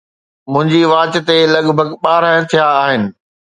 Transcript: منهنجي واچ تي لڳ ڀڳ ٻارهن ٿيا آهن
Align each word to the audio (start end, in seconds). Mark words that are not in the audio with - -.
منهنجي 0.51 0.81
واچ 0.91 1.13
تي 1.27 1.37
لڳ 1.53 1.65
ڀڳ 1.77 1.89
ٻارهن 2.03 2.37
ٿيا 2.49 2.65
آهن 2.83 3.01